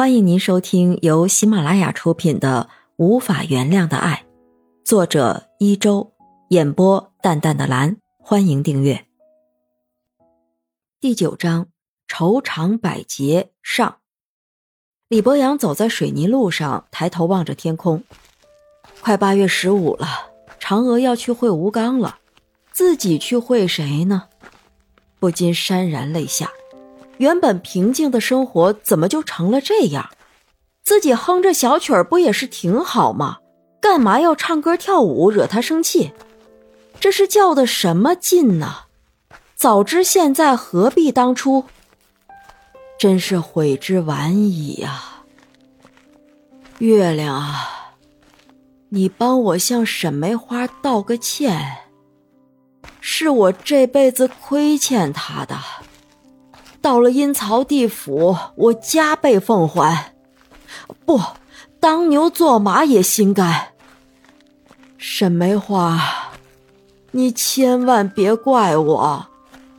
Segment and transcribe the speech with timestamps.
[0.00, 4.24] 欢迎您收听由喜马拉雅出品的《无法原谅的爱》，
[4.82, 6.14] 作者一周，
[6.48, 7.98] 演播淡淡的蓝。
[8.18, 9.04] 欢迎订阅。
[11.02, 11.66] 第九章：
[12.08, 13.98] 愁肠百结上。
[15.08, 18.02] 李博阳走在水泥路上，抬头望着天空。
[19.02, 22.20] 快八月十五了，嫦娥要去会吴刚了，
[22.72, 24.28] 自己去会谁呢？
[25.18, 26.50] 不禁潸然泪下。
[27.20, 30.08] 原本平静的生活怎么就成了这样？
[30.82, 33.36] 自己哼着小曲儿不也是挺好吗？
[33.78, 36.12] 干嘛要唱歌跳舞惹他生气？
[36.98, 38.84] 这是较的什么劲呢？
[39.54, 41.64] 早知现在何必当初？
[42.98, 45.22] 真是悔之晚矣呀！
[46.78, 47.96] 月亮啊，
[48.88, 51.76] 你帮我向沈梅花道个歉，
[52.98, 55.58] 是我这辈子亏欠她的。
[56.80, 60.14] 到了阴曹地府，我加倍奉还。
[61.04, 61.20] 不，
[61.78, 63.68] 当牛做马也心甘。
[64.96, 66.00] 沈梅花，
[67.12, 69.26] 你千万别怪我，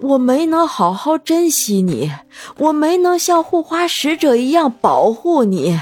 [0.00, 2.12] 我没能好好珍惜你，
[2.58, 5.78] 我没能像护花使者一样保护你，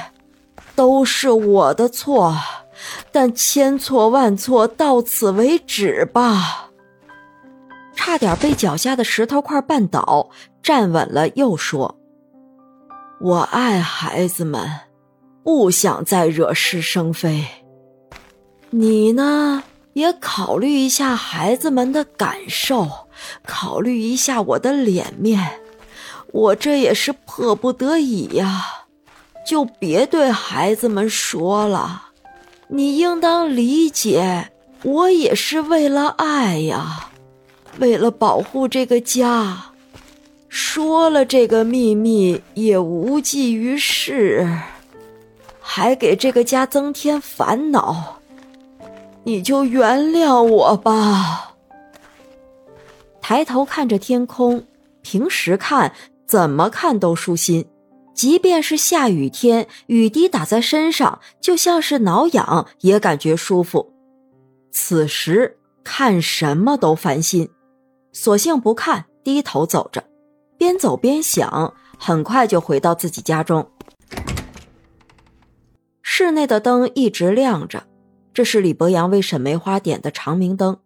[0.75, 2.37] 都是我的错。
[3.11, 6.66] 但千错万错，到此为止吧。
[8.07, 10.31] 差点被脚下的石头块绊倒，
[10.63, 11.99] 站稳了，又说
[13.21, 14.71] ：“我爱孩子们，
[15.43, 17.45] 不想再惹是生非。
[18.71, 22.87] 你呢，也考虑一下孩子们的感受，
[23.45, 25.59] 考虑一下我的脸面。
[26.33, 28.67] 我这也是迫不得已呀，
[29.45, 32.11] 就别对孩子们说了。
[32.69, 34.53] 你应当理解，
[34.85, 37.11] 我也是为了爱呀。”
[37.79, 39.73] 为了保护这个家，
[40.49, 44.49] 说了这个秘密也无济于事，
[45.61, 48.19] 还给这个家增添烦恼。
[49.25, 51.55] 你就原谅我吧。
[53.21, 54.65] 抬头看着天空，
[55.03, 55.93] 平时看
[56.27, 57.67] 怎么看都舒心，
[58.15, 63.93] 即便是下雨天，雨滴打在身上，就像是挠痒，也感觉舒服。
[64.71, 67.51] 此时看什么都烦心。
[68.19, 70.03] 索性不看，低头走着，
[70.57, 73.69] 边走边想，很快就回到自己家中。
[76.01, 77.83] 室内的灯一直亮着，
[78.33, 80.79] 这是李博阳为沈梅花点的长明灯。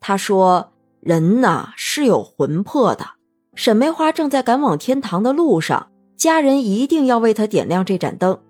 [0.00, 3.10] 他说：“人呐是有魂魄的，
[3.54, 8.40] 沈梅花正在赶往天堂的路上，家人一定要为他点亮这盏灯，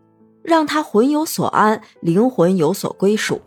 [0.42, 3.42] 让他魂有所安，灵魂有所归属。”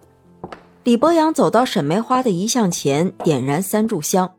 [0.86, 4.32] 李博阳走到沈梅花的遗像前，点燃三炷香。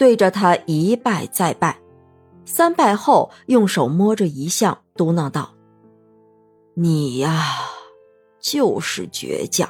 [0.00, 1.78] 对着他一拜再拜，
[2.46, 5.50] 三拜后用手摸着遗像，嘟囔道
[6.72, 7.44] ：“你呀，
[8.40, 9.68] 就是倔强，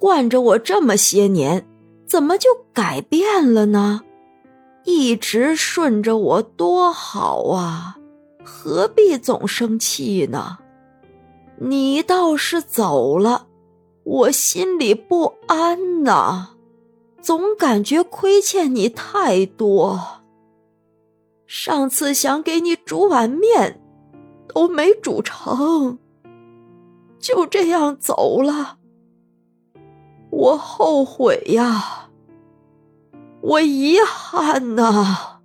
[0.00, 1.64] 惯着我这么些年，
[2.08, 4.00] 怎么就改变了呢？
[4.82, 7.98] 一直顺着我多好啊，
[8.44, 10.58] 何必总生气呢？
[11.60, 13.46] 你倒是走了，
[14.02, 16.54] 我心里不安呐。”
[17.20, 20.00] 总感觉亏欠你太多。
[21.46, 23.80] 上次想给你煮碗面，
[24.48, 25.98] 都没煮成，
[27.18, 28.78] 就这样走了。
[30.30, 32.08] 我后悔呀，
[33.40, 35.40] 我遗憾呐，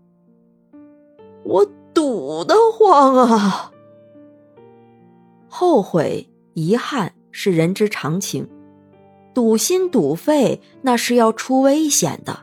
[1.43, 3.71] 我堵得慌啊。
[5.47, 8.47] 后悔、遗憾是人之常情。
[9.35, 12.39] 堵心堵肺，那是要出危险的。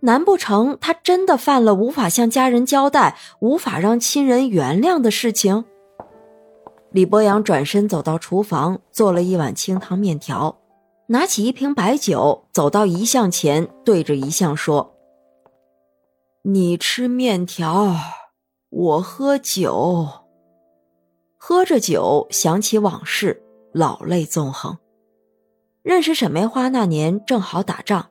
[0.00, 5.64] 难不成他真的犯了无法向家人交代、无法让亲人原谅的事情？
[6.90, 10.58] 李博阳转身走到厨房，做了一碗清汤面条，
[11.08, 14.94] 拿起一瓶白酒，走到遗像前，对着遗像说
[16.42, 17.94] ：“你吃面条，
[18.70, 20.08] 我喝酒。”
[21.36, 23.42] 喝着酒，想起往事，
[23.72, 24.78] 老泪纵横。
[25.84, 28.06] 认识沈梅花那年正好打仗，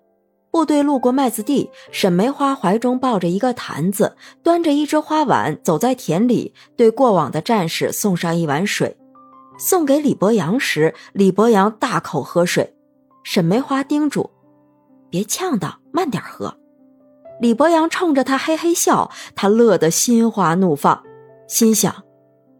[0.51, 8.95] 部队路过麦子地，沈梅花怀中抱着一个坛子，端着一只花碗，走在田里，对过往的战士送上一碗水。
[9.57, 12.75] 送给李博阳时，李博阳大口喝水，
[13.23, 14.29] 沈梅花叮嘱
[15.09, 16.55] ：“别呛到，慢点喝。”
[17.41, 21.01] 李博阳冲着他嘿嘿笑，他乐得心花怒放，
[21.47, 22.03] 心想：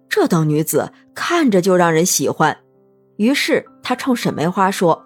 [0.10, 2.58] 这等女子看着就让人喜欢。
[3.18, 5.06] 于是他冲沈梅花说：“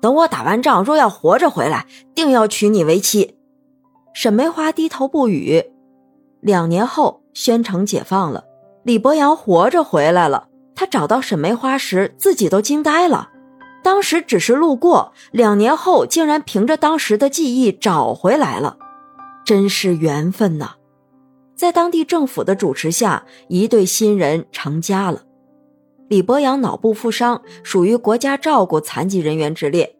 [0.00, 3.36] 等我打完仗，若要活着回来，定要娶你为妻。”
[4.14, 5.64] 沈梅花低头不语。
[6.40, 8.44] 两年后，宣城解放了，
[8.84, 10.48] 李博阳活着回来了。
[10.76, 13.30] 他找到沈梅花时，自己都惊呆了。
[13.82, 18.76] 当时只是路过，两年后竟然凭着当时的记忆找回来了，
[19.44, 20.72] 真是缘分呐！
[21.54, 25.22] 在当地政府的主持下，一对新人成家了。
[26.08, 29.96] 李博阳脑部负伤，属于国家照顾残疾人员之列。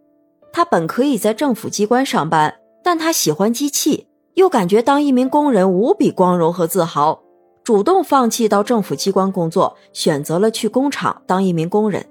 [0.53, 7.21] 他本可以在政府机关上班，但他喜欢机器，又感觉当一名工人无比光荣和自豪。
[7.65, 12.07] 主动放弃到政府机关工作，选择了去工厂当一名工人。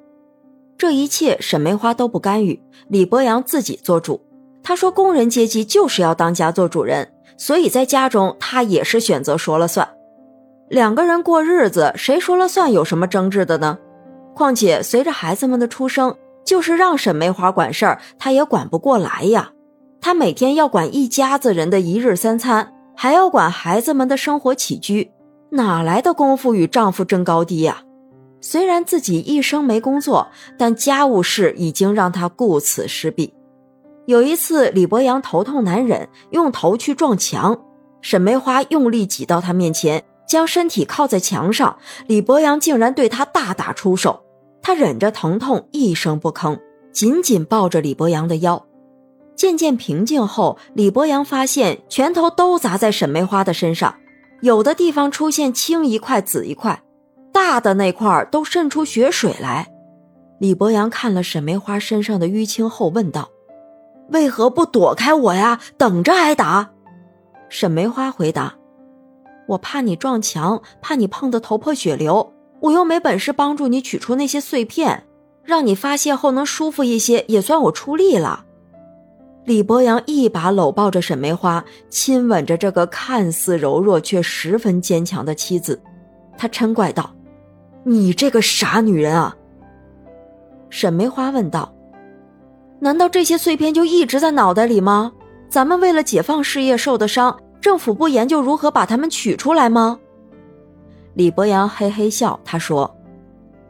[0.77, 2.59] 这一切沈梅花都不干预，
[2.89, 4.19] 李博阳自己做主。
[4.63, 9.87] 他说：“工人阶级就是要当家做主人，所以在家中他也是选择说了算。
[10.73, 12.73] 两个人过日子，谁说了算？
[12.73, 13.77] 有什么争执的呢？
[14.33, 19.51] 况且随着孩子们的出生，就是让沈梅花管事儿，他也管不过来呀。
[20.01, 25.11] 他每天要管一家子人的一日三餐，还要管孩子们的生活起居。”
[25.53, 27.83] 哪来的功夫与丈夫争高低呀？
[28.41, 30.27] 虽然自己一生没工作，
[30.57, 33.31] 但家务事已经让她顾此失彼。
[34.07, 37.61] 有一次，李博阳头痛难忍，用头去撞墙，
[38.01, 40.03] 沈梅花用力挤到他面前，
[40.33, 41.77] 将身体靠在墙上，
[42.07, 44.23] 李博阳竟然对他大打出手。
[44.63, 46.59] 他忍着疼痛，一声不吭，
[46.91, 48.65] 紧紧抱着李博阳的腰。
[49.35, 53.93] 渐渐平静后，李博阳发现拳头都砸在沈梅花的身上。
[54.41, 56.81] 有的地方出现青一块紫一块，
[57.31, 59.71] 大的那块都渗出血水来。
[60.39, 63.29] 李博阳看了沈梅花身上的淤青后问道
[64.09, 65.59] ：“为何不躲开我呀？
[65.77, 66.71] 等着挨打？”
[67.49, 68.55] 沈梅花回答
[69.47, 75.05] ：“我怕你撞墙，怕你碰得头破血流，我又没本事帮助你取出那些碎片，
[75.43, 78.45] 让你发泄后能舒服一些，也算我出力了。”
[79.45, 85.81] 李博阳一把搂抱着沈梅花，亲吻着这个看似柔弱却十分坚强的妻子，
[86.37, 87.13] 他嗔怪道
[87.83, 89.35] ：“你这个傻女人啊！”
[90.71, 91.73] 沈梅花问道
[92.79, 95.11] ：“难道这些碎片就一直在脑袋里吗？
[95.49, 99.99] 咱们为了解放事业受的伤，政府不研究如何把它们取出来吗？”
[101.15, 102.95] 李博阳嘿嘿笑，他说：“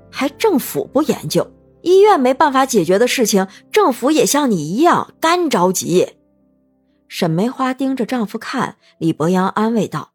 [0.10, 1.48] 还政府不研究？”
[1.84, 6.13] 医院没办法解决的事情，政府也像你一样干着急。
[7.07, 10.13] 沈梅花盯着丈夫看，李博阳安慰道：“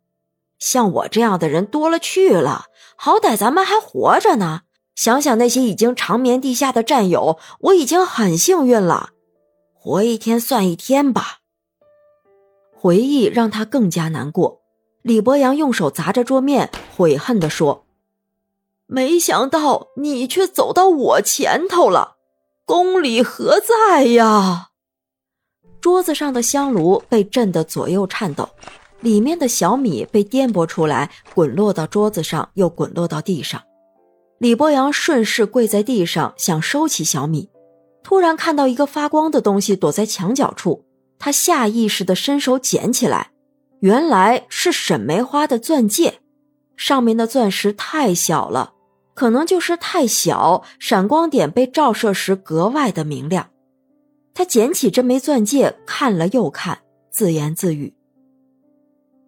[0.59, 2.65] 像我这样的人多了去了，
[2.97, 4.63] 好歹咱们还活着呢。
[4.97, 9.11] 想想那些已经长眠地下的战友，我已经很幸运了。
[9.75, 11.38] 活一天算一天吧。”
[12.81, 14.61] 回忆让他更加难过。
[15.03, 17.87] 李博阳用手砸着桌面，悔恨地说。
[18.87, 22.17] 没想到你却走到我前头了，
[22.65, 24.69] 公理何在呀？
[25.81, 28.49] 桌子上的香炉被震得左右颤抖，
[29.01, 33.63] 里面的小米被颠簸出来，滚落到桌子上，又滚落到地上。
[34.39, 37.51] 李博阳顺势跪在地上，想收起小米，
[38.03, 40.85] 突然看到一个发光的东西躲在墙角处，
[41.19, 43.33] 他下意识地伸手捡起来，
[43.81, 46.21] 原来是沈梅花的钻戒，
[46.77, 48.75] 上面的钻石太小了。
[49.15, 53.51] 可能就是太小，闪光点被照射时格外的明亮。
[54.33, 57.95] 他捡起这枚钻戒，看了又看，自言自语：“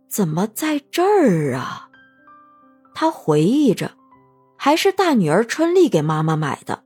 [0.09, 1.89] 怎么在这儿啊？”
[2.95, 3.91] 他回忆着，
[4.57, 6.85] 还是大女儿春丽给妈妈买的。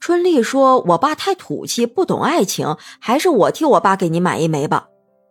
[0.00, 4.88] 春丽说：“我爸太土气，不懂爱情，还是我替我爸给你买一枚吧。”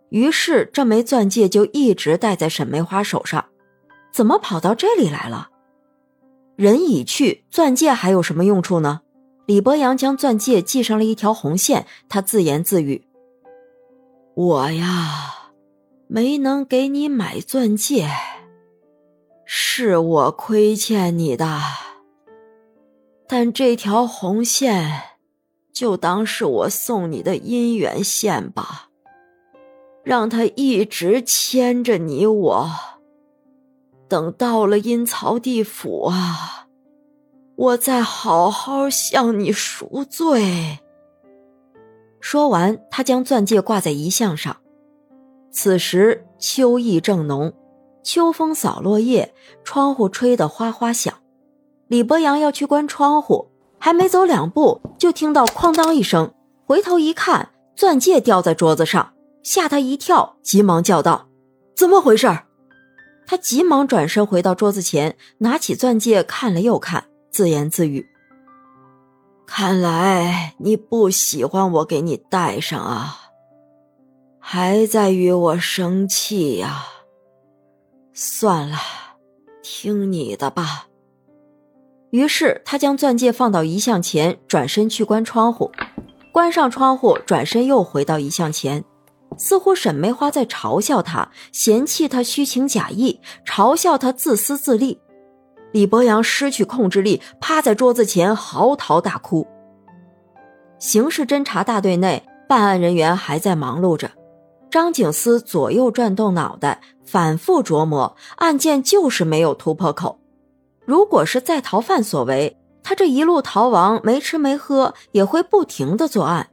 [0.09, 3.45] 于是这枚钻戒就一直戴在沈梅花手上。
[4.13, 5.49] 怎么跑到这里来了？
[6.55, 9.01] 人已去，钻戒还有什么用处呢？
[9.45, 13.07] 李博阳将钻戒系上了一条红线，他自言自语
[14.35, 15.51] ：“我呀，
[16.07, 18.09] 没能给你买钻戒，
[19.45, 21.61] 是我亏欠你的。
[23.27, 25.01] 但这条红线，
[25.73, 28.89] 就当是我送你的姻缘线吧，
[30.03, 32.69] 让它一直牵着你我。”
[34.07, 36.67] 等到了阴曹地府啊，
[37.57, 40.79] 我再好好向你赎罪。
[42.21, 44.55] 说完，他将钻戒挂在遗像上。
[45.51, 47.53] 此时秋意正浓，
[48.01, 49.33] 秋风扫落叶，
[49.65, 51.13] 窗户吹得哗哗响。
[51.87, 53.47] 李博阳要去关窗户，
[53.79, 56.33] 还没走两步，就听到哐当一声，
[56.65, 59.13] 回头一看，钻戒掉在桌子上，
[59.43, 61.29] 吓他一跳，急忙叫道
[61.75, 62.27] ：“怎么回事？”
[63.25, 68.05] 他急忙转身回到桌子前，拿起钻戒看了又看，自言自语
[69.45, 73.17] ：“看来你不喜欢我给你戴上啊，
[74.39, 76.85] 还在与我生气呀？
[78.13, 78.77] 算了，
[79.61, 80.86] 听你的吧。
[82.11, 85.71] 于是他将钻戒放到遗像前，转身去关窗户，
[86.31, 88.83] 关上窗户，转身又回到遗像前，
[89.37, 94.99] 似乎沈梅花在嘲笑他，嫌弃他虚情假意，嘲笑他自私自利。
[95.73, 99.45] 李博阳失去控制力，趴在桌子前嚎啕大哭。
[100.79, 104.09] 刑事侦查大队内，办案人员还在忙碌着。
[104.71, 110.19] 张景思左右转动脑袋，反复琢磨，案件就是没有突破口。
[110.87, 116.49] 如果是在逃犯所为，他这一路逃亡，没吃没喝，也会不停的作案。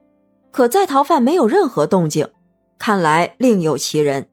[0.50, 2.28] 可在逃犯没有任何动静，
[2.76, 4.28] 看来另有其人。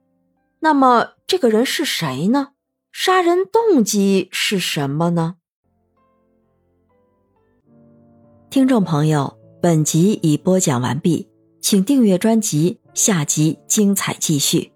[0.62, 2.50] 那么这个人是谁呢？
[2.92, 5.36] 杀人动机是什么呢？
[8.50, 11.30] 听众朋友，本集已播讲完毕，
[11.62, 14.74] 请订阅专辑，下集精彩继续。